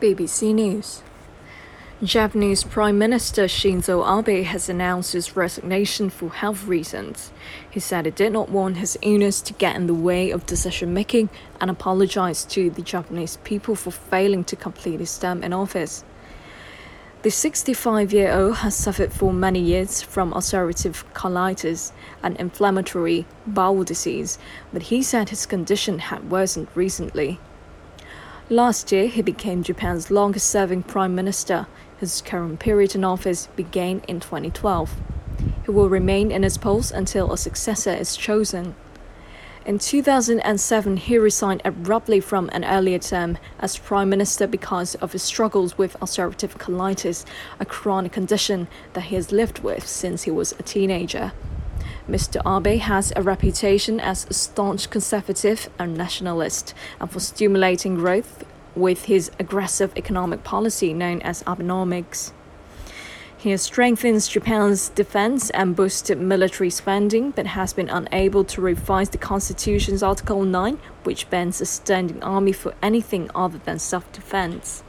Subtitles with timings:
[0.00, 1.02] BBC News.
[2.04, 7.32] Japanese Prime Minister Shinzo Abe has announced his resignation for health reasons.
[7.68, 10.94] He said he did not want his illness to get in the way of decision
[10.94, 11.30] making
[11.60, 16.04] and apologized to the Japanese people for failing to complete his term in office.
[17.22, 21.90] The 65 year old has suffered for many years from ulcerative colitis,
[22.22, 24.38] an inflammatory bowel disease,
[24.72, 27.40] but he said his condition had worsened recently.
[28.50, 31.66] Last year, he became Japan's longest serving prime minister.
[32.00, 34.96] His current period in office began in 2012.
[35.66, 38.74] He will remain in his post until a successor is chosen.
[39.66, 45.22] In 2007, he resigned abruptly from an earlier term as prime minister because of his
[45.22, 47.26] struggles with ulcerative colitis,
[47.60, 51.32] a chronic condition that he has lived with since he was a teenager.
[52.08, 52.40] Mr.
[52.46, 59.04] Abe has a reputation as a staunch conservative and nationalist, and for stimulating growth with
[59.04, 62.32] his aggressive economic policy known as Abenomics.
[63.36, 69.10] He has strengthened Japan's defense and boosted military spending, but has been unable to revise
[69.10, 74.82] the Constitution's Article 9, which bans a standing army for anything other than self defense.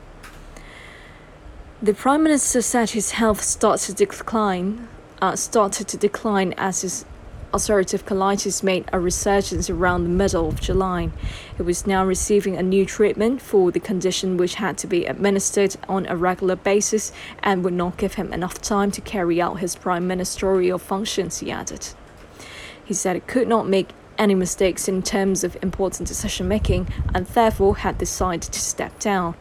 [1.82, 4.88] The Prime Minister said his health started to decline
[5.22, 7.06] uh, started to decline as his
[7.54, 11.10] ulcerative colitis made a resurgence around the middle of July.
[11.58, 15.76] He was now receiving a new treatment for the condition, which had to be administered
[15.88, 19.76] on a regular basis and would not give him enough time to carry out his
[19.76, 21.88] prime ministerial functions, he added.
[22.86, 27.26] He said he could not make any mistakes in terms of important decision making and
[27.28, 29.36] therefore had decided to step down.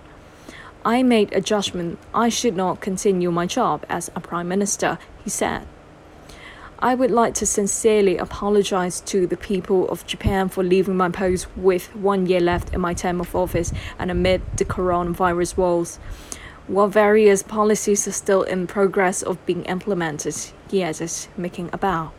[0.89, 5.29] I made a judgment I should not continue my job as a prime minister, he
[5.29, 5.67] said.
[6.79, 11.55] I would like to sincerely apologize to the people of Japan for leaving my post
[11.59, 15.97] with one year left in my term of office and amid the coronavirus woes.
[16.69, 20.37] While various policies are still in progress of being implemented,
[20.71, 22.13] he added, making a bow.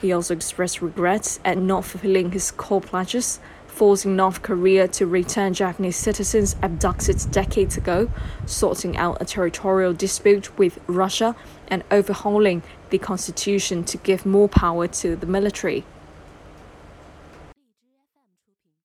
[0.00, 3.38] He also expressed regrets at not fulfilling his core pledges
[3.76, 8.10] forcing North Korea to return Japanese citizens abducted decades ago,
[8.46, 11.36] sorting out a territorial dispute with Russia,
[11.68, 15.84] and overhauling the constitution to give more power to the military.